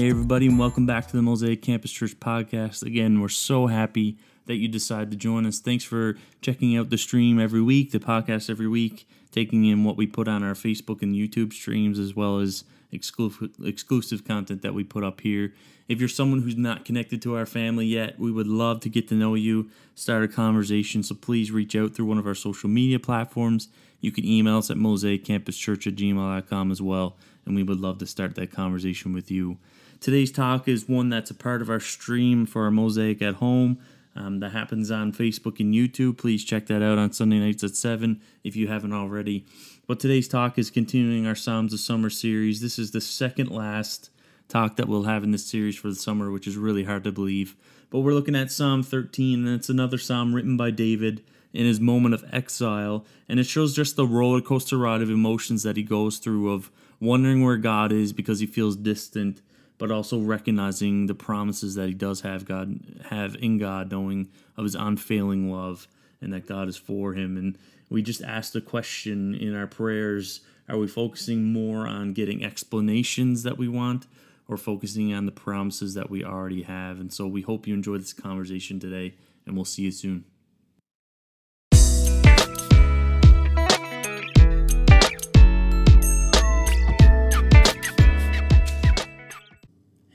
[0.00, 2.82] Hey, everybody, and welcome back to the Mosaic Campus Church podcast.
[2.82, 4.16] Again, we're so happy
[4.46, 5.58] that you decide to join us.
[5.58, 9.96] Thanks for checking out the stream every week, the podcast every week, taking in what
[9.96, 14.74] we put on our Facebook and YouTube streams, as well as exclusive, exclusive content that
[14.74, 15.52] we put up here.
[15.88, 19.08] If you're someone who's not connected to our family yet, we would love to get
[19.08, 21.02] to know you, start a conversation.
[21.02, 23.68] So please reach out through one of our social media platforms.
[24.00, 28.06] You can email us at mosaiccampuschurch at gmail.com as well, and we would love to
[28.06, 29.58] start that conversation with you.
[30.00, 33.78] Today's talk is one that's a part of our stream for our Mosaic at Home.
[34.16, 36.18] Um, that happens on Facebook and YouTube.
[36.18, 39.46] Please check that out on Sunday nights at 7 if you haven't already.
[39.86, 42.60] But today's talk is continuing our Psalms of Summer series.
[42.60, 44.10] This is the second last
[44.48, 47.12] talk that we'll have in this series for the summer, which is really hard to
[47.12, 47.56] believe.
[47.88, 51.22] But we're looking at Psalm 13, and it's another psalm written by David
[51.52, 53.04] in his moment of exile.
[53.28, 56.70] And it shows just the roller coaster ride of emotions that he goes through of
[57.00, 59.40] wondering where God is because he feels distant
[59.80, 62.78] but also recognizing the promises that he does have God
[63.08, 64.28] have in God, knowing
[64.58, 65.88] of his unfailing love
[66.20, 67.38] and that God is for him.
[67.38, 67.56] And
[67.88, 73.42] we just ask the question in our prayers: Are we focusing more on getting explanations
[73.42, 74.06] that we want,
[74.46, 77.00] or focusing on the promises that we already have?
[77.00, 79.14] And so we hope you enjoy this conversation today,
[79.46, 80.26] and we'll see you soon.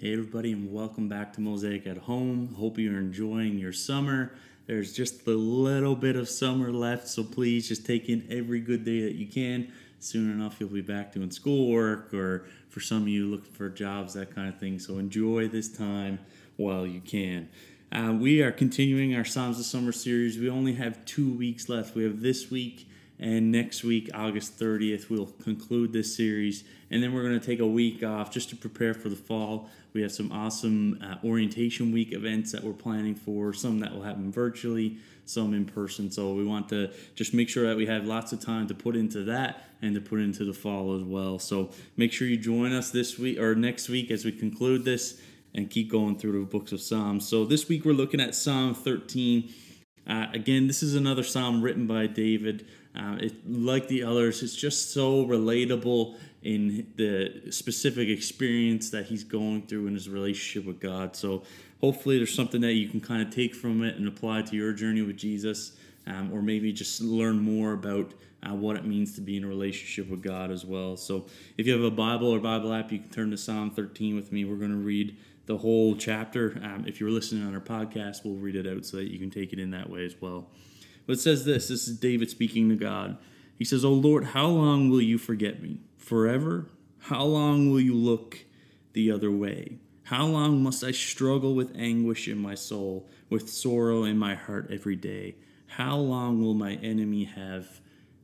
[0.06, 2.53] Hey, everybody, and welcome back to Mosaic at Home.
[2.59, 4.34] Hope you're enjoying your summer.
[4.67, 8.86] There's just a little bit of summer left, so please just take in every good
[8.86, 9.73] day that you can.
[10.00, 14.14] Soon enough, you'll be back doing schoolwork, or for some of you, looking for jobs,
[14.14, 14.78] that kind of thing.
[14.78, 16.20] So enjoy this time
[16.58, 17.50] while you can.
[17.92, 20.38] Uh, we are continuing our Psalms of Summer series.
[20.38, 21.95] We only have two weeks left.
[21.95, 22.88] We have this week
[23.19, 26.65] and next week, August 30th, we'll conclude this series.
[26.92, 29.70] And then we're going to take a week off just to prepare for the fall.
[29.93, 34.02] We have some awesome uh, orientation week events that we're planning for, some that will
[34.02, 36.11] happen virtually, some in person.
[36.11, 38.98] So we want to just make sure that we have lots of time to put
[38.98, 41.39] into that and to put into the fall as well.
[41.39, 45.21] So make sure you join us this week or next week as we conclude this
[45.53, 47.26] and keep going through the books of Psalms.
[47.26, 49.53] So this week we're looking at Psalm 13.
[50.08, 52.67] Uh, again, this is another psalm written by David.
[52.95, 59.23] Uh, it, like the others, it's just so relatable in the specific experience that he's
[59.23, 61.15] going through in his relationship with God.
[61.15, 61.44] So
[61.82, 64.71] hopefully, there's something that you can kind of take from it and apply to your
[64.71, 65.73] journey with Jesus,
[66.08, 68.14] um, or maybe just learn more about
[68.44, 70.95] uh, what it means to be in a relationship with God as well.
[70.95, 71.26] So
[71.58, 74.32] if you have a Bible or Bible app, you can turn to Psalm 13 with
[74.32, 74.45] me.
[74.45, 76.60] We're going to read the whole chapter.
[76.64, 79.30] Um, if you're listening on our podcast, we'll read it out so that you can
[79.30, 80.50] take it in that way as well.
[81.06, 83.17] But it says this this is David speaking to God.
[83.58, 85.80] He says, O Lord, how long will you forget me?
[85.98, 86.67] Forever?
[87.00, 88.45] How long will you look
[88.94, 89.78] the other way?
[90.04, 94.70] How long must I struggle with anguish in my soul, with sorrow in my heart
[94.72, 95.36] every day?
[95.67, 97.82] How long will my enemy have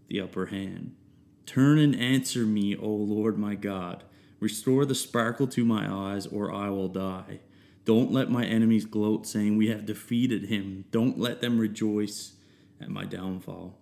[0.07, 0.95] the upper hand?
[1.45, 4.03] Turn and answer me, O Lord my God.
[4.41, 7.39] Restore the sparkle to my eyes, or I will die.
[7.85, 10.85] Don't let my enemies gloat, saying, We have defeated him.
[10.91, 12.33] Don't let them rejoice
[12.81, 13.77] at my downfall.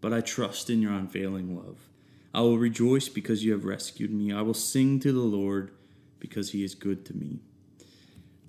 [0.00, 1.88] But I trust in your unfailing love.
[2.32, 4.32] I will rejoice because you have rescued me.
[4.32, 5.72] I will sing to the Lord
[6.20, 7.40] because he is good to me.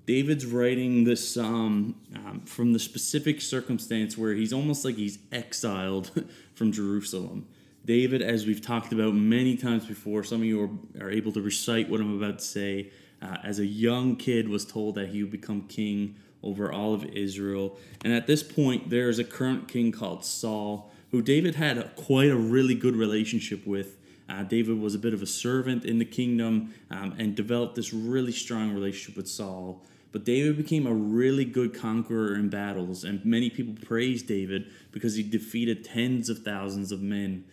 [0.06, 6.24] David's writing this psalm um, from the specific circumstance where he's almost like he's exiled
[6.54, 7.48] from Jerusalem.
[7.86, 11.40] David, as we've talked about many times before, some of you are, are able to
[11.40, 12.90] recite what I'm about to say.
[13.22, 17.04] Uh, as a young kid, was told that he would become king over all of
[17.04, 17.78] Israel.
[18.04, 21.84] And at this point, there is a current king called Saul, who David had a,
[21.90, 23.96] quite a really good relationship with.
[24.28, 27.94] Uh, David was a bit of a servant in the kingdom um, and developed this
[27.94, 29.80] really strong relationship with Saul.
[30.10, 35.14] But David became a really good conqueror in battles, and many people praised David because
[35.14, 37.44] he defeated tens of thousands of men.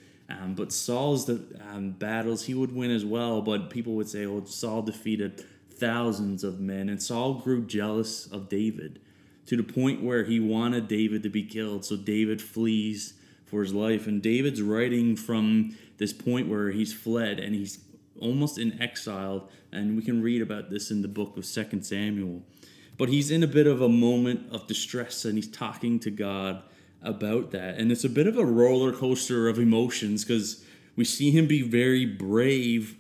[0.42, 4.26] Um, but Saul's the, um, battles he would win as well, but people would say,
[4.26, 5.44] "Oh, Saul defeated
[5.84, 6.90] thousands of men.
[6.90, 9.00] And Saul grew jealous of David
[9.46, 11.84] to the point where he wanted David to be killed.
[11.84, 13.14] So David flees
[13.46, 14.08] for his life.
[14.08, 17.80] And David's writing from this point where he's fled and he's
[18.20, 19.50] almost in exile.
[19.72, 22.44] And we can read about this in the book of Second Samuel.
[22.98, 26.64] But he's in a bit of a moment of distress and he's talking to God
[27.04, 27.78] about that.
[27.78, 30.64] And it's a bit of a roller coaster of emotions because
[30.96, 32.98] we see him be very brave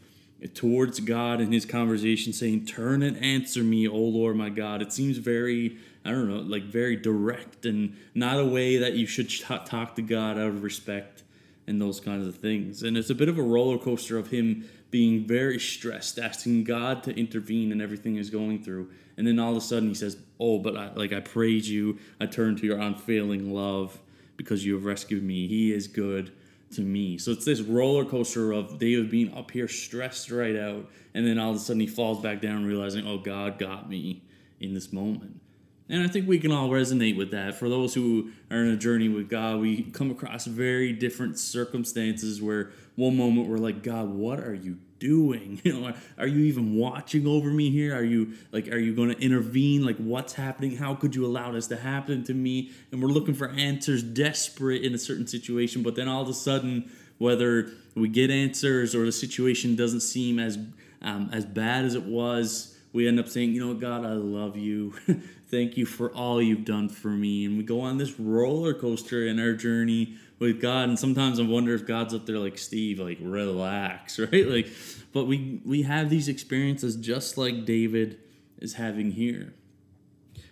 [0.53, 4.81] towards God in his conversation, saying, Turn and answer me, O Lord my God.
[4.81, 9.05] It seems very, I don't know, like very direct and not a way that you
[9.05, 11.23] should talk to God out of respect
[11.65, 12.83] and those kinds of things.
[12.83, 17.01] And it's a bit of a roller coaster of him being very stressed, asking God
[17.01, 18.91] to intervene in everything he's going through.
[19.17, 21.97] And then all of a sudden he says, Oh, but I, like I praise you.
[22.21, 23.99] I turn to your unfailing love
[24.37, 25.47] because you have rescued me.
[25.47, 26.31] He is good
[26.75, 27.17] to me.
[27.17, 30.87] So it's this roller coaster of David being up here stressed right out.
[31.15, 34.21] And then all of a sudden he falls back down, realizing, Oh, God got me
[34.59, 35.41] in this moment.
[35.89, 37.55] And I think we can all resonate with that.
[37.55, 42.41] For those who are in a journey with God, we come across very different circumstances
[42.41, 45.59] where one moment we're like, God, what are you doing?
[45.63, 47.93] You know, are you even watching over me here?
[47.93, 49.85] Are you like, are you going to intervene?
[49.85, 50.77] Like, what's happening?
[50.77, 52.71] How could you allow this to happen to me?
[52.91, 55.83] And we're looking for answers, desperate in a certain situation.
[55.83, 60.39] But then all of a sudden, whether we get answers or the situation doesn't seem
[60.39, 60.57] as
[61.01, 64.55] um, as bad as it was, we end up saying, you know, God, I love
[64.55, 64.93] you.
[65.47, 67.45] Thank you for all you've done for me.
[67.45, 70.89] And we go on this roller coaster in our journey with God.
[70.89, 74.47] And sometimes I wonder if God's up there like Steve, like relax, right?
[74.47, 74.67] Like,
[75.11, 78.19] but we we have these experiences just like David
[78.59, 79.53] is having here.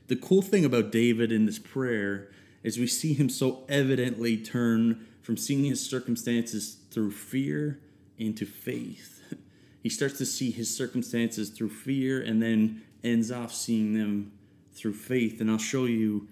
[0.08, 2.30] The cool thing about David in this prayer
[2.64, 7.80] is we see him so evidently turn from seeing his circumstances through fear
[8.18, 9.21] into faith.
[9.81, 14.31] He starts to see his circumstances through fear and then ends off seeing them
[14.74, 15.42] through faith.
[15.42, 16.28] And I'll show you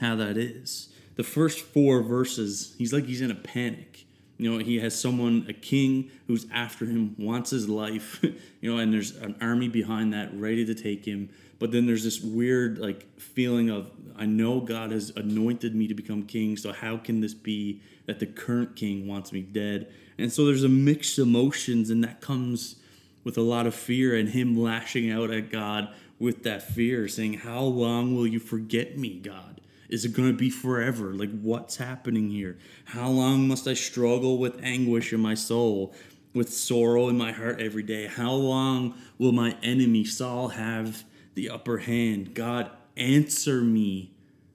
[0.00, 4.06] how that is the first four verses, he's like he's in a panic.
[4.38, 8.20] You know, he has someone, a king who's after him, wants his life,
[8.62, 11.28] you know, and there's an army behind that ready to take him.
[11.58, 15.94] But then there's this weird, like, feeling of, I know God has anointed me to
[15.94, 19.92] become king, so how can this be that the current king wants me dead?
[20.16, 22.76] And so there's a mixed emotions, and that comes
[23.24, 27.34] with a lot of fear and him lashing out at God with that fear, saying,
[27.34, 29.60] How long will you forget me, God?
[29.88, 31.12] Is it going to be forever?
[31.12, 32.58] Like, what's happening here?
[32.84, 35.94] How long must I struggle with anguish in my soul,
[36.32, 38.06] with sorrow in my heart every day?
[38.06, 42.34] How long will my enemy Saul have the upper hand?
[42.34, 44.12] God, answer me,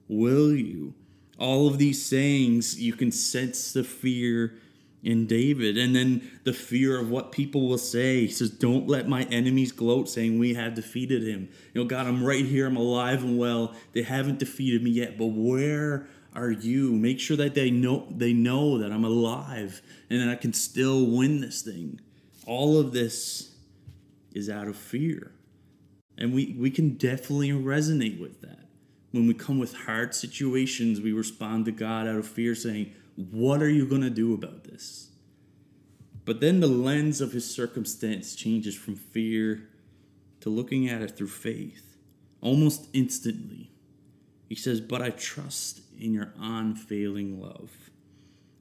[0.08, 0.94] will you?
[1.38, 4.54] All of these sayings, you can sense the fear
[5.06, 5.78] in David.
[5.78, 8.22] And then the fear of what people will say.
[8.22, 11.48] He says, Don't let my enemies gloat, saying, We have defeated him.
[11.72, 12.66] You know, God, I'm right here.
[12.66, 13.72] I'm alive and well.
[13.92, 16.90] They haven't defeated me yet, but where are you?
[16.92, 19.80] Make sure that they know they know that I'm alive
[20.10, 22.00] and that I can still win this thing.
[22.44, 23.54] All of this
[24.34, 25.32] is out of fear.
[26.18, 28.58] And we, we can definitely resonate with that.
[29.12, 33.62] When we come with hard situations, we respond to God out of fear, saying, what
[33.62, 35.10] are you going to do about this?
[36.24, 39.68] But then the lens of his circumstance changes from fear
[40.40, 41.96] to looking at it through faith
[42.40, 43.70] almost instantly.
[44.48, 47.70] He says, But I trust in your unfailing love.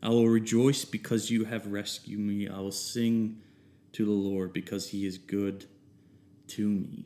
[0.02, 2.48] I will rejoice because you have rescued me.
[2.48, 3.42] I will sing
[3.94, 5.66] to the Lord because he is good
[6.50, 7.06] to me.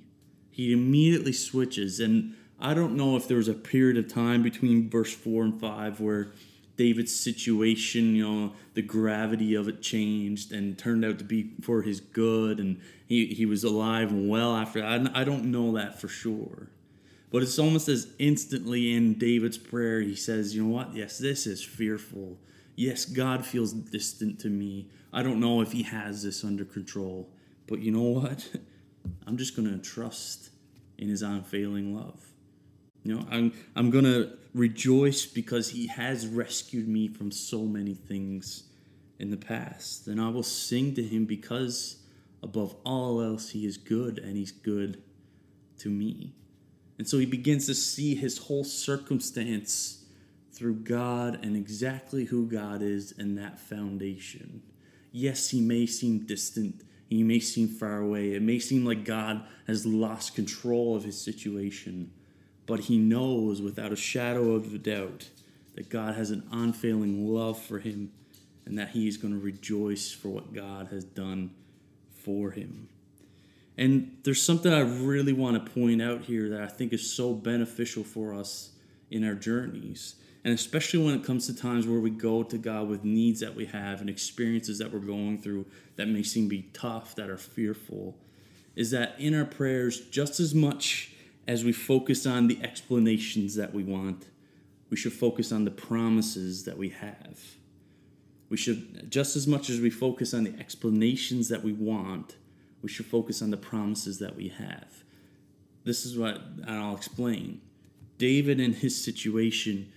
[0.50, 4.90] He immediately switches, and I don't know if there was a period of time between
[4.90, 6.34] verse 4 and 5 where
[6.80, 11.82] David's situation, you know, the gravity of it changed and turned out to be for
[11.82, 15.12] his good, and he, he was alive and well after that.
[15.14, 16.70] I don't know that for sure.
[17.32, 20.96] But it's almost as instantly in David's prayer, he says, You know what?
[20.96, 22.38] Yes, this is fearful.
[22.78, 24.88] Yes, God feels distant to me.
[25.12, 27.30] I don't know if he has this under control.
[27.68, 28.50] But you know what?
[29.28, 30.52] I'm just going to trust
[30.98, 32.26] in his unfailing love.
[33.10, 38.64] Know, I'm I'm gonna rejoice because he has rescued me from so many things
[39.18, 40.08] in the past.
[40.08, 41.98] And I will sing to him because
[42.44, 45.02] above all else he is good and he's good
[45.80, 46.34] to me.
[46.98, 50.06] And so he begins to see his whole circumstance
[50.52, 54.62] through God and exactly who God is and that foundation.
[55.12, 56.84] Yes, he may seem distant.
[57.08, 58.34] He may seem far away.
[58.34, 62.12] It may seem like God has lost control of his situation
[62.70, 65.28] but he knows without a shadow of a doubt
[65.74, 68.12] that God has an unfailing love for him
[68.68, 71.50] and that he is going to rejoice for what God has done
[72.14, 72.88] for him.
[73.76, 77.34] And there's something I really want to point out here that I think is so
[77.34, 78.74] beneficial for us
[79.10, 80.14] in our journeys.
[80.44, 83.56] And especially when it comes to times where we go to God with needs that
[83.56, 87.32] we have and experiences that we're going through that may seem to be tough, that
[87.32, 88.16] are fearful,
[88.76, 91.14] is that in our prayers, just as much
[91.50, 94.28] as we focus on the explanations that we want,
[94.92, 97.40] we should focus on the promises that we have.
[98.50, 102.36] We should, just as much as we focus on the explanations that we want,
[102.84, 105.04] we should focus on the promises that we have.
[105.86, 107.62] This is what I'll explain.
[108.20, 109.92] David, in his situation,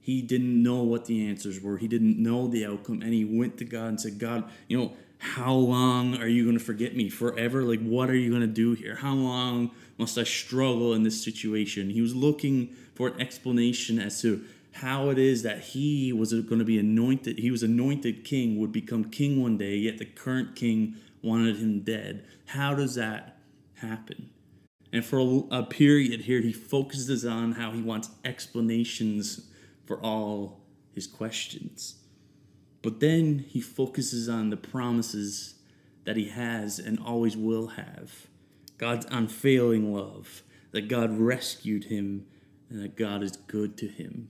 [0.00, 1.78] he didn't know what the answers were.
[1.78, 3.02] He didn't know the outcome.
[3.02, 6.58] And he went to God and said, God, you know, how long are you going
[6.58, 7.62] to forget me forever?
[7.62, 8.96] Like, what are you going to do here?
[8.96, 11.90] How long must I struggle in this situation?
[11.90, 16.58] He was looking for an explanation as to how it is that he was going
[16.58, 17.38] to be anointed.
[17.38, 21.80] He was anointed king, would become king one day, yet the current king wanted him
[21.80, 22.26] dead.
[22.46, 23.38] How does that
[23.74, 24.30] happen?
[24.92, 29.50] And for a, period here, he focuses on how he wants explanations
[29.84, 30.60] for all
[30.94, 31.96] his questions.
[32.86, 35.56] But then he focuses on the promises
[36.04, 38.28] that he has and always will have
[38.78, 42.28] God's unfailing love, that God rescued him,
[42.70, 44.28] and that God is good to him.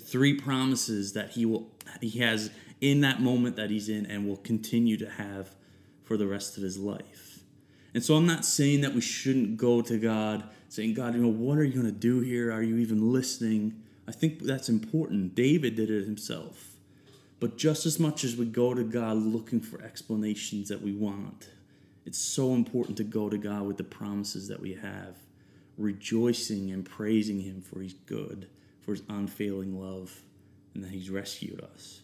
[0.00, 2.50] Three promises that he will he has
[2.80, 5.54] in that moment that he's in and will continue to have
[6.02, 7.44] for the rest of his life.
[7.94, 11.28] And so I'm not saying that we shouldn't go to God saying, God, you know,
[11.28, 12.52] what are you going to do here?
[12.52, 13.80] Are you even listening?
[14.08, 15.36] I think that's important.
[15.36, 16.69] David did it himself.
[17.40, 21.48] But just as much as we go to God looking for explanations that we want,
[22.04, 25.16] it's so important to go to God with the promises that we have,
[25.78, 28.48] rejoicing and praising Him for His good,
[28.82, 30.20] for His unfailing love,
[30.74, 32.02] and that He's rescued us.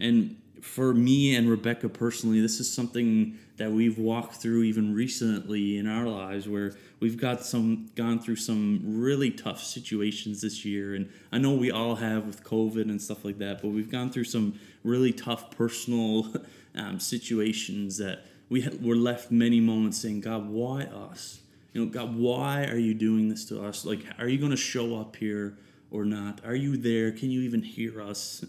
[0.00, 5.76] And for me and Rebecca personally, this is something that we've walked through even recently
[5.76, 10.94] in our lives where we've got some gone through some really tough situations this year
[10.94, 14.10] and I know we all have with COVID and stuff like that, but we've gone
[14.10, 16.32] through some really tough personal
[16.74, 21.40] um, situations that we were left many moments saying, God, why us?
[21.72, 23.84] You know, God, why are you doing this to us?
[23.84, 25.56] Like, are you going to show up here
[25.90, 26.40] or not?
[26.44, 27.12] Are you there?
[27.12, 28.44] Can you even hear us?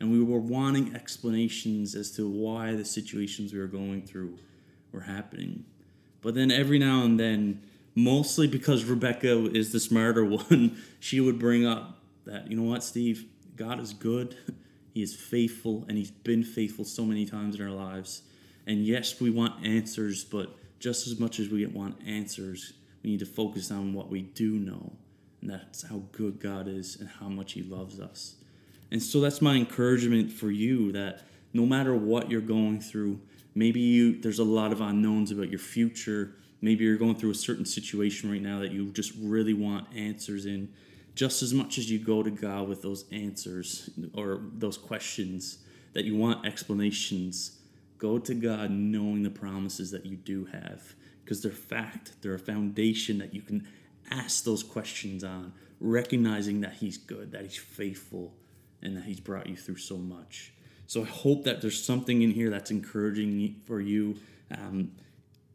[0.00, 4.38] And we were wanting explanations as to why the situations we were going through
[4.92, 5.64] were happening.
[6.22, 7.62] But then every now and then,
[7.94, 12.82] mostly because Rebecca is the smarter one, she would bring up that, you know what,
[12.82, 13.26] Steve,
[13.56, 14.36] God is good,
[14.92, 18.22] He is faithful, and He's been faithful so many times in our lives.
[18.66, 23.20] And yes, we want answers, but just as much as we want answers, we need
[23.20, 24.92] to focus on what we do know,
[25.40, 28.34] and that's how good God is and how much He loves us.
[28.90, 33.20] And so that's my encouragement for you that no matter what you're going through,
[33.54, 36.34] maybe you there's a lot of unknowns about your future.
[36.60, 40.46] Maybe you're going through a certain situation right now that you just really want answers
[40.46, 40.68] in.
[41.14, 45.58] Just as much as you go to God with those answers or those questions
[45.92, 47.58] that you want explanations,
[47.98, 50.94] go to God knowing the promises that you do have
[51.30, 53.66] because they're fact, they're a foundation that you can
[54.10, 58.34] ask those questions on, recognizing that He's good, that He's faithful,
[58.82, 60.52] and that He's brought you through so much.
[60.86, 64.16] So I hope that there's something in here that's encouraging for you.
[64.50, 64.92] Um,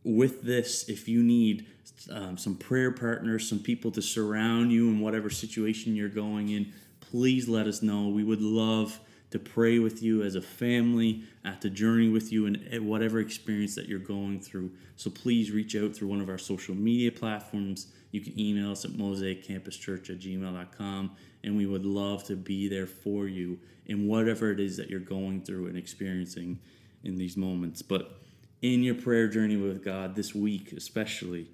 [0.03, 1.65] with this, if you need
[2.11, 6.71] um, some prayer partners, some people to surround you in whatever situation you're going in,
[6.99, 8.07] please let us know.
[8.07, 8.99] We would love
[9.31, 13.75] to pray with you as a family, at the journey with you, and whatever experience
[13.75, 14.71] that you're going through.
[14.95, 17.87] So please reach out through one of our social media platforms.
[18.11, 21.11] You can email us at mosaiccampuschurch at gmail.com,
[21.45, 24.99] and we would love to be there for you in whatever it is that you're
[24.99, 26.59] going through and experiencing
[27.03, 27.83] in these moments.
[27.83, 28.19] But
[28.61, 31.47] in your prayer journey with God this week, especially,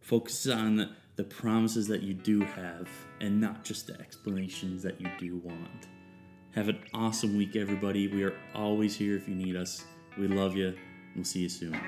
[0.00, 0.76] focus on
[1.16, 2.88] the, promises that you do have
[3.20, 5.88] and not just the explanations that you do want.
[6.54, 8.08] Have an awesome week, everybody.
[8.08, 9.84] We are always here if you need us.
[10.18, 10.74] We love you.
[11.14, 11.78] We'll see you soon.